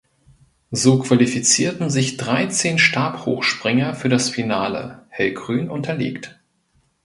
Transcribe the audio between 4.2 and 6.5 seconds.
Finale (hellgrün unterlegt).